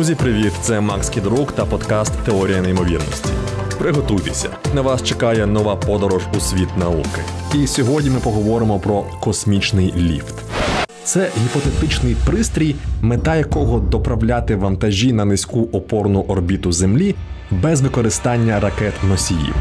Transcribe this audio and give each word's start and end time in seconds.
Друзі, 0.00 0.14
привіт! 0.14 0.52
Це 0.60 0.80
Макс 0.80 1.08
Кідрук 1.08 1.52
та 1.52 1.64
подкаст 1.64 2.12
Теорія 2.24 2.60
неймовірності. 2.60 3.28
Приготуйтеся, 3.78 4.48
на 4.74 4.80
вас 4.80 5.02
чекає 5.02 5.46
нова 5.46 5.76
подорож 5.76 6.22
у 6.36 6.40
світ 6.40 6.76
науки. 6.76 7.20
І 7.54 7.66
сьогодні 7.66 8.10
ми 8.10 8.20
поговоримо 8.20 8.78
про 8.78 9.04
космічний 9.20 9.94
ліфт. 9.96 10.34
Це 11.04 11.30
гіпотетичний 11.42 12.16
пристрій, 12.26 12.76
мета 13.02 13.36
якого 13.36 13.80
доправляти 13.80 14.56
вантажі 14.56 15.12
на 15.12 15.24
низьку 15.24 15.68
опорну 15.72 16.20
орбіту 16.20 16.72
Землі 16.72 17.14
без 17.50 17.80
використання 17.80 18.60
ракет 18.60 18.94
носіїв. 19.08 19.54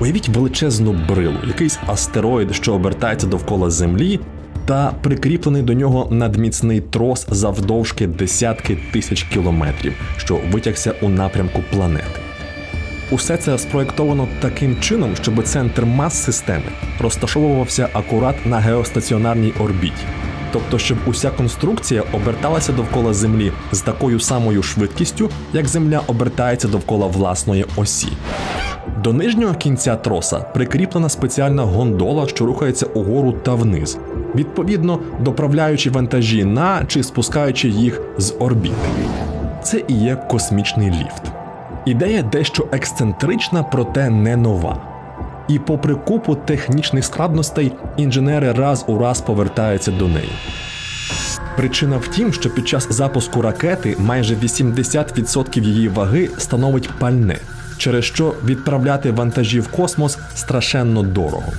Уявіть 0.00 0.28
величезну 0.28 0.92
брилу, 1.08 1.38
якийсь 1.46 1.78
астероїд, 1.86 2.54
що 2.54 2.74
обертається 2.74 3.26
довкола 3.26 3.70
Землі, 3.70 4.20
та 4.68 4.94
прикріплений 5.02 5.62
до 5.62 5.72
нього 5.72 6.08
надміцний 6.10 6.80
трос 6.80 7.26
завдовжки 7.30 8.06
десятки 8.06 8.78
тисяч 8.92 9.22
кілометрів, 9.22 9.92
що 10.16 10.40
витягся 10.52 10.94
у 11.02 11.08
напрямку 11.08 11.62
планети. 11.72 12.20
Усе 13.10 13.36
це 13.36 13.58
спроєктовано 13.58 14.28
таким 14.40 14.80
чином, 14.80 15.16
щоб 15.22 15.42
центр 15.42 15.84
мас 15.84 16.24
системи 16.24 16.64
розташовувався 17.00 17.88
акурат 17.92 18.46
на 18.46 18.58
геостаціонарній 18.58 19.52
орбіті, 19.60 20.04
тобто, 20.52 20.78
щоб 20.78 20.98
уся 21.06 21.30
конструкція 21.30 22.02
оберталася 22.12 22.72
довкола 22.72 23.14
Землі 23.14 23.52
з 23.72 23.80
такою 23.80 24.20
самою 24.20 24.62
швидкістю, 24.62 25.30
як 25.52 25.68
Земля 25.68 26.00
обертається 26.06 26.68
довкола 26.68 27.06
власної 27.06 27.64
осі. 27.76 28.08
До 29.04 29.12
нижнього 29.12 29.54
кінця 29.54 29.96
троса 29.96 30.38
прикріплена 30.38 31.08
спеціальна 31.08 31.62
гондола, 31.62 32.28
що 32.28 32.46
рухається 32.46 32.86
угору 32.86 33.32
та 33.32 33.54
вниз, 33.54 33.98
відповідно 34.34 34.98
доправляючи 35.20 35.90
вантажі 35.90 36.44
на 36.44 36.84
чи 36.84 37.02
спускаючи 37.02 37.68
їх 37.68 38.00
з 38.18 38.34
орбіти. 38.38 38.74
Це 39.62 39.82
і 39.88 39.94
є 39.94 40.16
космічний 40.16 40.90
ліфт. 40.90 41.22
Ідея 41.84 42.22
дещо 42.22 42.68
ексцентрична, 42.72 43.62
проте 43.62 44.10
не 44.10 44.36
нова. 44.36 44.76
І 45.48 45.58
попри 45.58 45.94
купу 45.94 46.34
технічних 46.34 47.04
складностей, 47.04 47.72
інженери 47.96 48.52
раз 48.52 48.84
у 48.88 48.98
раз 48.98 49.20
повертаються 49.20 49.90
до 49.90 50.08
неї. 50.08 50.32
Причина 51.56 51.96
в 51.96 52.08
тім, 52.08 52.32
що 52.32 52.50
під 52.50 52.68
час 52.68 52.86
запуску 52.90 53.42
ракети 53.42 53.96
майже 53.98 54.34
80% 54.34 55.60
її 55.60 55.88
ваги 55.88 56.30
становить 56.38 56.90
пальне, 56.98 57.36
через 57.76 58.04
що 58.04 58.34
відправляти 58.44 59.10
вантажі 59.10 59.60
в 59.60 59.68
космос 59.68 60.18
страшенно 60.34 61.02
дорого. 61.02 61.52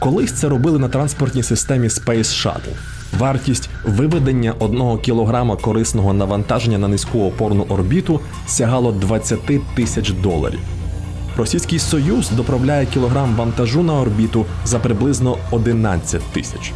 Колись 0.00 0.32
це 0.32 0.48
робили 0.48 0.78
на 0.78 0.88
транспортній 0.88 1.42
системі 1.42 1.88
Space 1.88 2.18
Shuttle. 2.18 2.72
Вартість 3.18 3.70
виведення 3.84 4.54
одного 4.58 4.98
кілограма 4.98 5.56
корисного 5.56 6.12
навантаження 6.12 6.78
на 6.78 6.88
низьку 6.88 7.24
опорну 7.24 7.66
орбіту 7.68 8.20
сягало 8.46 8.92
20 8.92 9.38
тисяч 9.74 10.10
доларів. 10.10 10.60
Російський 11.36 11.78
Союз 11.78 12.30
доправляє 12.30 12.86
кілограм 12.86 13.34
вантажу 13.36 13.82
на 13.82 14.00
орбіту 14.00 14.46
за 14.64 14.78
приблизно 14.78 15.36
11 15.50 16.22
тисяч. 16.22 16.72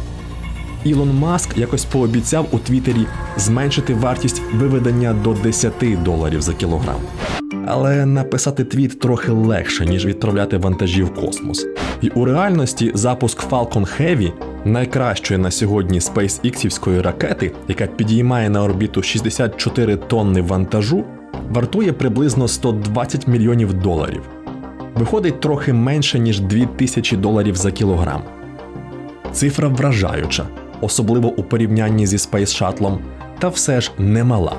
Ілон 0.83 1.17
Маск 1.17 1.57
якось 1.57 1.85
пообіцяв 1.85 2.47
у 2.51 2.59
Твіттері 2.59 3.05
зменшити 3.37 3.93
вартість 3.93 4.41
виведення 4.53 5.13
до 5.13 5.33
10 5.33 5.73
доларів 6.03 6.41
за 6.41 6.53
кілограм. 6.53 6.99
Але 7.67 8.05
написати 8.05 8.63
твіт 8.63 8.99
трохи 8.99 9.31
легше, 9.31 9.85
ніж 9.85 10.05
відправляти 10.05 10.57
вантажі 10.57 11.03
в 11.03 11.13
космос. 11.13 11.65
І 12.01 12.09
у 12.09 12.25
реальності 12.25 12.91
запуск 12.93 13.49
Falcon 13.49 14.01
Heavy, 14.01 14.31
найкращої 14.65 15.39
на 15.39 15.51
сьогодні 15.51 15.99
SpaceX-івської 15.99 17.01
ракети, 17.01 17.51
яка 17.67 17.87
підіймає 17.87 18.49
на 18.49 18.63
орбіту 18.63 19.01
64 19.01 19.95
тонни 19.95 20.41
вантажу, 20.41 21.03
вартує 21.49 21.93
приблизно 21.93 22.47
120 22.47 23.27
мільйонів 23.27 23.73
доларів. 23.73 24.21
Виходить 24.95 25.39
трохи 25.39 25.73
менше, 25.73 26.19
ніж 26.19 26.39
2000 26.39 27.17
доларів 27.17 27.55
за 27.55 27.71
кілограм. 27.71 28.21
Цифра 29.31 29.67
вражаюча, 29.67 30.43
особливо 30.81 31.29
у 31.29 31.43
порівнянні 31.43 32.07
зі 32.07 32.17
Space 32.17 32.61
Shuttle, 32.61 32.97
та 33.39 33.47
все 33.47 33.81
ж 33.81 33.91
немала. 33.97 34.53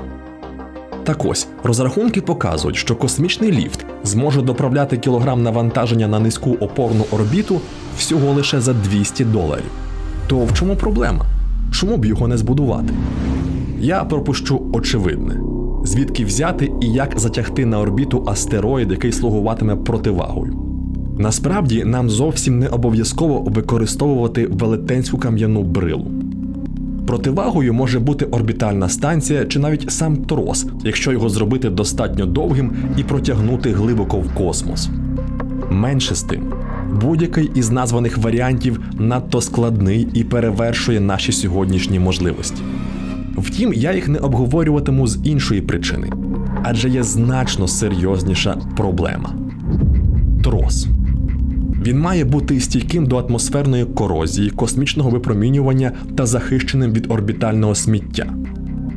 Так 1.07 1.25
ось 1.25 1.49
розрахунки 1.63 2.21
показують, 2.21 2.77
що 2.77 2.97
космічний 2.97 3.53
ліфт 3.53 3.87
зможе 4.05 4.43
доправляти 4.43 4.97
кілограм 4.97 5.43
навантаження 5.43 6.09
на 6.09 6.19
низьку 6.19 6.57
опорну 6.61 7.05
орбіту 7.13 7.61
всього 7.99 8.33
лише 8.33 8.61
за 8.61 8.73
200 8.73 9.25
доларів. 9.25 9.71
То 10.27 10.39
в 10.39 10.55
чому 10.55 10.77
проблема? 10.77 11.25
Чому 11.73 11.97
б 11.97 12.05
його 12.05 12.29
не 12.29 12.37
збудувати? 12.37 12.95
Я 13.81 14.05
пропущу 14.05 14.63
очевидне: 14.73 15.41
звідки 15.85 16.25
взяти 16.25 16.73
і 16.81 16.93
як 16.93 17.19
затягти 17.19 17.67
на 17.67 17.81
орбіту 17.81 18.25
астероїд, 18.27 18.91
який 18.91 19.13
слугуватиме 19.13 19.77
противагою. 19.77 20.57
Насправді 21.19 21.85
нам 21.85 22.11
зовсім 22.11 22.59
не 22.59 22.69
обов'язково 22.69 23.41
використовувати 23.41 24.47
велетенську 24.47 25.19
кам'яну 25.19 25.63
брилу. 25.63 26.07
Противагою 27.07 27.75
може 27.75 28.01
бути 28.01 28.25
орбітальна 28.25 28.89
станція 28.89 29.45
чи 29.45 29.59
навіть 29.59 29.91
сам 29.91 30.17
трос, 30.17 30.67
якщо 30.85 31.13
його 31.13 31.29
зробити 31.29 31.71
достатньо 31.71 32.27
довгим 32.27 32.73
і 32.97 33.03
протягнути 33.03 33.73
глибоко 33.73 34.19
в 34.19 34.35
космос. 34.35 34.89
Менше 35.71 36.15
з 36.15 36.23
тим, 36.23 36.53
будь-який 37.01 37.51
із 37.55 37.71
названих 37.71 38.19
варіантів 38.19 38.81
надто 38.99 39.41
складний 39.41 40.09
і 40.15 40.25
перевершує 40.25 41.01
наші 41.01 41.33
сьогоднішні 41.33 41.99
можливості. 41.99 42.63
Втім, 43.37 43.73
я 43.73 43.93
їх 43.93 44.09
не 44.09 44.19
обговорюватиму 44.19 45.07
з 45.07 45.19
іншої 45.25 45.61
причини, 45.61 46.11
адже 46.63 46.89
є 46.89 47.03
значно 47.03 47.69
серйозніша 47.69 48.57
проблема 48.77 49.35
трос. 50.45 50.87
Він 51.87 51.99
має 51.99 52.25
бути 52.25 52.61
стійким 52.61 53.07
до 53.07 53.17
атмосферної 53.17 53.85
корозії, 53.85 54.51
космічного 54.51 55.11
випромінювання 55.11 55.93
та 56.17 56.27
захищеним 56.27 56.93
від 56.93 57.11
орбітального 57.11 57.75
сміття. 57.75 58.35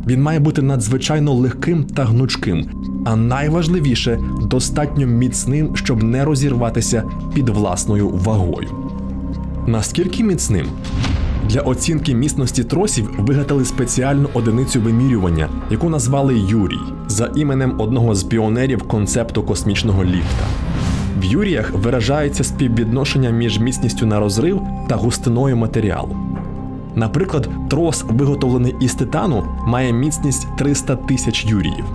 Він 0.08 0.22
має 0.22 0.40
бути 0.40 0.62
надзвичайно 0.62 1.34
легким 1.34 1.84
та 1.84 2.06
гнучким, 2.06 2.66
а 3.06 3.16
найважливіше 3.16 4.20
достатньо 4.42 5.08
міцним, 5.08 5.76
щоб 5.76 6.04
не 6.04 6.26
розірватися 6.26 7.04
під 7.34 7.50
власною 7.50 8.10
вагою. 8.10 8.70
Наскільки 9.68 10.24
міцним? 10.24 10.66
Для 11.50 11.62
оцінки 11.62 12.16
міцності 12.16 12.64
тросів 12.64 13.10
вигадали 13.18 13.66
спеціальну 13.66 14.30
одиницю 14.34 14.82
вимірювання, 14.82 15.50
яку 15.72 15.90
назвали 15.90 16.40
Юрій, 16.40 16.80
за 17.08 17.32
іменем 17.36 17.76
одного 17.78 18.16
з 18.16 18.24
піонерів 18.24 18.84
концепту 18.84 19.44
космічного 19.44 20.04
ліфта. 20.04 20.69
В 21.20 21.24
юріях 21.24 21.72
виражається 21.72 22.44
співвідношення 22.44 23.30
між 23.30 23.60
міцністю 23.60 24.06
на 24.06 24.20
розрив 24.20 24.62
та 24.88 24.96
густиною 24.96 25.58
матеріалу. 25.58 26.18
Наприклад, 26.96 27.50
трос, 27.70 28.06
виготовлений 28.10 28.76
із 28.80 28.94
титану, 28.94 29.46
має 29.68 29.94
міцність 29.94 30.48
300 30.58 30.96
тисяч 30.96 31.46
юріїв. 31.46 31.86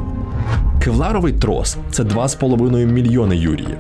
Кевларовий 0.83 1.33
трос 1.33 1.77
це 1.91 2.03
2,5 2.03 2.87
мільйони 2.87 3.37
юріїв. 3.37 3.77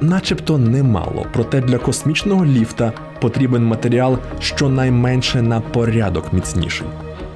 Начебто 0.00 0.58
немало, 0.58 1.26
проте 1.32 1.60
для 1.60 1.78
космічного 1.78 2.44
ліфта 2.44 2.92
потрібен 3.20 3.64
матеріал 3.64 4.18
щонайменше 4.40 5.42
на 5.42 5.60
порядок 5.60 6.32
міцніший. 6.32 6.86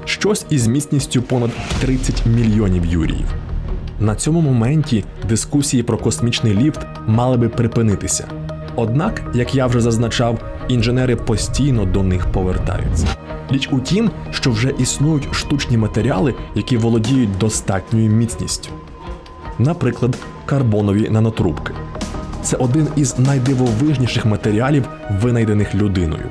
Щось 0.05 0.47
із 0.51 0.67
міцністю 0.67 1.23
понад 1.23 1.51
30 1.81 2.27
мільйонів 2.27 2.87
юріїв. 2.87 3.44
На 4.05 4.15
цьому 4.15 4.41
моменті 4.41 5.05
дискусії 5.29 5.83
про 5.83 5.99
космічний 5.99 6.55
ліфт 6.55 6.81
мали 7.07 7.37
би 7.37 7.49
припинитися. 7.49 8.29
Однак, 8.77 9.23
як 9.35 9.55
я 9.55 9.67
вже 9.67 9.81
зазначав, 9.81 10.39
інженери 10.69 11.17
постійно 11.17 11.85
до 11.85 12.03
них 12.03 12.27
повертаються. 12.27 13.07
Річ 13.51 13.69
у 13.73 13.81
тім, 13.81 14.11
що 14.31 14.51
вже 14.51 14.71
існують 14.79 15.29
штучні 15.33 15.77
матеріали, 15.77 16.35
які 16.55 16.77
володіють 16.77 17.39
достатньою 17.39 18.11
міцністю. 18.11 18.71
Наприклад, 19.59 20.17
карбонові 20.47 21.09
нанотрубки. 21.11 21.73
Це 22.43 22.57
один 22.57 22.89
із 22.97 23.19
найдивовижніших 23.19 24.27
матеріалів, 24.27 24.89
винайдених 25.23 25.75
людиною. 25.75 26.27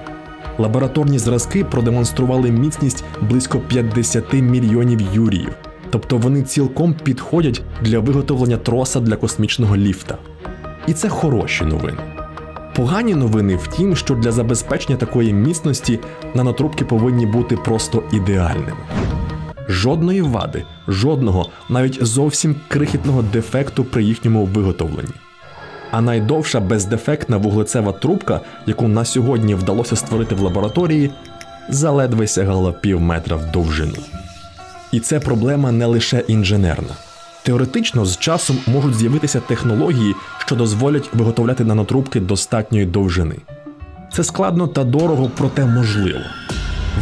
Лабораторні 0.58 1.20
зразки 1.20 1.64
продемонстрували 1.64 2.52
міцність 2.52 3.04
близько 3.22 3.60
50 3.60 4.34
мільйонів 4.34 5.02
юріїв 5.14 5.54
тобто 5.94 6.18
вони 6.18 6.42
цілком 6.42 6.94
підходять 6.94 7.62
для 7.82 8.00
виготовлення 8.00 8.58
троса 8.58 9.00
для 9.00 9.16
космічного 9.16 9.78
ліфта. 9.78 10.18
І 10.88 10.94
це 10.94 11.10
хороші 11.10 11.64
новини. 11.64 11.98
Погані 12.76 13.16
новини 13.16 13.56
в 13.56 13.68
тім, 13.68 13.96
що 13.96 14.16
для 14.16 14.32
забезпечення 14.32 14.98
такої 14.98 15.34
міцності 15.34 16.00
нанотрубки 16.36 16.86
повинні 16.86 17.26
бути 17.26 17.58
просто 17.58 18.04
ідеальними. 18.12 18.78
Жодної 19.70 20.22
вади, 20.22 20.64
жодного, 20.88 21.50
навіть 21.70 22.06
зовсім 22.06 22.56
крихітного 22.68 23.22
дефекту 23.22 23.84
при 23.84 24.04
їхньому 24.04 24.46
виготовленні. 24.46 25.14
А 25.92 26.02
найдовша 26.02 26.60
бездефектна 26.60 27.38
вуглецева 27.38 27.92
трубка, 27.92 28.42
яку 28.66 28.88
на 28.88 29.06
сьогодні 29.06 29.56
вдалося 29.56 29.96
створити 29.96 30.36
в 30.36 30.40
лабораторії, 30.40 31.12
заледве 31.70 32.28
сягала 32.28 32.72
пів 32.72 33.02
метра 33.02 33.36
в 33.36 33.52
довжину. 33.52 33.98
І 34.94 35.00
це 35.00 35.20
проблема 35.20 35.72
не 35.72 35.86
лише 35.86 36.24
інженерна. 36.28 36.94
Теоретично 37.44 38.06
з 38.06 38.18
часом 38.18 38.58
можуть 38.68 38.96
з'явитися 38.96 39.40
технології, 39.40 40.16
що 40.38 40.56
дозволять 40.56 41.10
виготовляти 41.14 41.64
нанотрубки 41.64 42.20
достатньої 42.20 42.86
довжини. 42.86 43.36
Це 44.14 44.24
складно 44.24 44.68
та 44.68 44.84
дорого, 44.84 45.32
проте 45.38 45.66
можливо. 45.66 46.20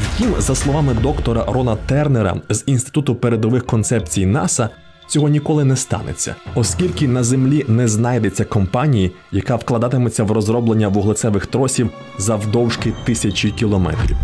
Втім, 0.01 0.35
за 0.37 0.55
словами 0.55 0.93
доктора 0.93 1.45
Рона 1.47 1.77
Тернера 1.85 2.35
з 2.49 2.63
Інституту 2.65 3.15
передових 3.15 3.65
концепцій 3.65 4.25
НАСА, 4.25 4.69
цього 5.07 5.29
ніколи 5.29 5.63
не 5.63 5.75
станеться, 5.75 6.35
оскільки 6.55 7.07
на 7.07 7.23
землі 7.23 7.65
не 7.67 7.87
знайдеться 7.87 8.45
компанії, 8.45 9.11
яка 9.31 9.55
вкладатиметься 9.55 10.23
в 10.23 10.31
розроблення 10.31 10.87
вуглецевих 10.87 11.45
тросів 11.45 11.89
завдовжки 12.17 12.93
тисячі 13.03 13.51
кілометрів. 13.51 14.17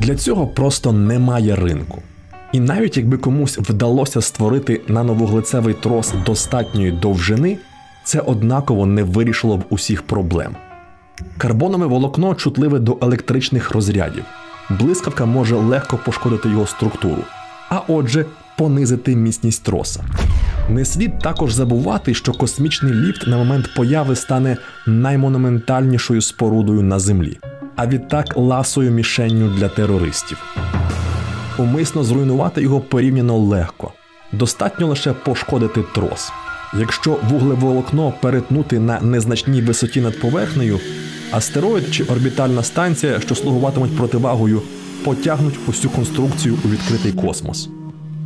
Для 0.00 0.14
цього 0.14 0.46
просто 0.46 0.92
немає 0.92 1.56
ринку. 1.56 2.02
І 2.52 2.60
навіть 2.60 2.96
якби 2.96 3.16
комусь 3.16 3.58
вдалося 3.58 4.20
створити 4.20 4.80
нановуглецевий 4.88 5.74
трос 5.74 6.14
достатньої 6.26 6.92
довжини, 6.92 7.58
це 8.04 8.20
однаково 8.20 8.86
не 8.86 9.02
вирішило 9.02 9.56
б 9.56 9.64
усіх 9.70 10.02
проблем. 10.02 10.56
Карбонове 11.38 11.86
волокно 11.86 12.34
чутливе 12.34 12.78
до 12.78 12.98
електричних 13.00 13.70
розрядів. 13.70 14.24
Блискавка 14.70 15.26
може 15.26 15.56
легко 15.56 15.98
пошкодити 16.04 16.48
його 16.48 16.66
структуру, 16.66 17.22
а 17.70 17.80
отже, 17.88 18.24
понизити 18.58 19.16
міцність 19.16 19.64
троса. 19.64 20.04
Не 20.68 20.84
слід 20.84 21.18
також 21.18 21.52
забувати, 21.52 22.14
що 22.14 22.32
космічний 22.32 22.92
ліфт 22.92 23.26
на 23.26 23.36
момент 23.36 23.74
появи 23.76 24.16
стане 24.16 24.56
наймонументальнішою 24.86 26.20
спорудою 26.20 26.82
на 26.82 26.98
землі, 26.98 27.38
а 27.76 27.86
відтак 27.86 28.36
ласою 28.36 28.90
мішенню 28.90 29.50
для 29.50 29.68
терористів. 29.68 30.38
Умисно 31.58 32.04
зруйнувати 32.04 32.62
його 32.62 32.80
порівняно 32.80 33.38
легко. 33.38 33.92
Достатньо 34.32 34.86
лише 34.86 35.12
пошкодити 35.12 35.84
трос. 35.94 36.32
Якщо 36.78 37.16
вуглеволокно 37.30 38.12
перетнути 38.20 38.78
на 38.78 39.00
незначній 39.00 39.62
висоті 39.62 40.00
над 40.00 40.20
поверхнею, 40.20 40.78
астероїд 41.32 41.94
чи 41.94 42.04
орбітальна 42.04 42.62
станція, 42.62 43.20
що 43.20 43.34
слугуватимуть 43.34 43.96
противагою, 43.96 44.62
потягнуть 45.04 45.58
усю 45.68 45.90
конструкцію 45.90 46.58
у 46.64 46.68
відкритий 46.68 47.12
космос. 47.12 47.68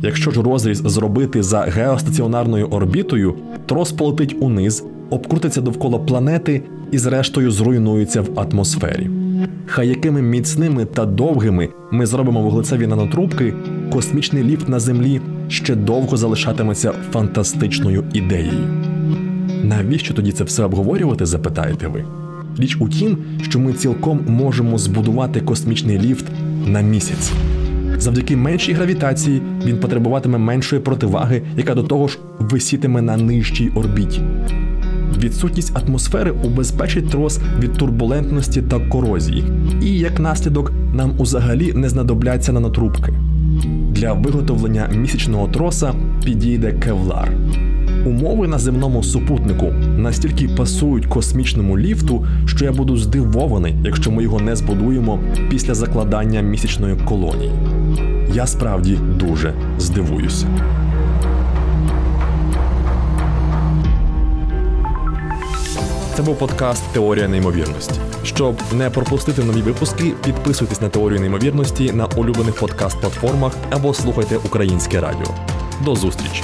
Якщо 0.01 0.31
ж 0.31 0.41
розріз 0.41 0.77
зробити 0.77 1.43
за 1.43 1.59
геостаціонарною 1.59 2.67
орбітою, 2.67 3.35
трос 3.65 3.91
полетить 3.91 4.35
униз, 4.39 4.83
обкрутиться 5.09 5.61
довкола 5.61 5.99
планети 5.99 6.61
і, 6.91 6.97
зрештою, 6.97 7.51
зруйнується 7.51 8.21
в 8.21 8.39
атмосфері. 8.39 9.22
Хай 9.65 9.87
якими 9.87 10.21
міцними 10.21 10.85
та 10.85 11.05
довгими 11.05 11.69
ми 11.91 12.05
зробимо 12.05 12.41
вуглецеві 12.41 12.87
нанотрубки, 12.87 13.53
космічний 13.91 14.43
ліфт 14.43 14.69
на 14.69 14.79
землі 14.79 15.21
ще 15.47 15.75
довго 15.75 16.17
залишатиметься 16.17 16.93
фантастичною 17.11 18.03
ідеєю. 18.13 18.67
Навіщо 19.63 20.13
тоді 20.13 20.31
це 20.31 20.43
все 20.43 20.63
обговорювати, 20.63 21.25
запитаєте 21.25 21.87
ви? 21.87 22.05
Річ 22.57 22.77
у 22.79 22.89
тім, 22.89 23.17
що 23.41 23.59
ми 23.59 23.73
цілком 23.73 24.19
можемо 24.27 24.77
збудувати 24.77 25.41
космічний 25.41 25.99
ліфт 25.99 26.25
на 26.65 26.81
місяць. 26.81 27.31
Завдяки 27.97 28.37
меншій 28.37 28.73
гравітації 28.73 29.41
він 29.65 29.77
потребуватиме 29.77 30.37
меншої 30.37 30.81
противаги, 30.81 31.41
яка 31.57 31.75
до 31.75 31.83
того 31.83 32.07
ж 32.07 32.19
висітиме 32.39 33.01
на 33.01 33.17
нижчій 33.17 33.71
орбіті. 33.75 34.21
Відсутність 35.23 35.77
атмосфери 35.77 36.31
убезпечить 36.31 37.09
трос 37.09 37.39
від 37.59 37.73
турбулентності 37.73 38.61
та 38.61 38.79
корозії, 38.79 39.43
і 39.81 39.89
як 39.99 40.19
наслідок 40.19 40.71
нам 40.93 41.13
узагалі 41.17 41.73
не 41.73 41.89
знадобляться 41.89 42.51
нанотрубки. 42.51 43.13
Для 43.91 44.13
виготовлення 44.13 44.89
місячного 44.95 45.47
троса 45.47 45.93
підійде 46.25 46.71
кевлар. 46.71 47.31
Умови 48.05 48.47
на 48.47 48.59
земному 48.59 49.03
супутнику 49.03 49.65
настільки 49.97 50.47
пасують 50.47 51.05
космічному 51.05 51.77
ліфту, 51.77 52.25
що 52.45 52.65
я 52.65 52.71
буду 52.71 52.97
здивований, 52.97 53.75
якщо 53.83 54.11
ми 54.11 54.23
його 54.23 54.39
не 54.39 54.55
збудуємо 54.55 55.19
після 55.49 55.73
закладання 55.73 56.41
місячної 56.41 56.95
колонії. 57.05 57.51
Я 58.33 58.47
справді 58.47 58.99
дуже 59.19 59.53
здивуюся. 59.77 60.47
Це 66.15 66.23
був 66.23 66.37
подкаст 66.37 66.83
Теорія 66.93 67.27
неймовірності. 67.27 67.99
Щоб 68.23 68.55
не 68.73 68.89
пропустити 68.89 69.43
нові 69.43 69.61
випуски, 69.61 70.13
підписуйтесь 70.25 70.81
на 70.81 70.89
теорію 70.89 71.19
неймовірності 71.19 71.91
на 71.91 72.05
улюблених 72.05 72.61
подкаст-платформах 72.61 73.51
або 73.71 73.93
слухайте 73.93 74.37
українське 74.37 75.01
радіо. 75.01 75.35
До 75.85 75.95
зустрічі! 75.95 76.43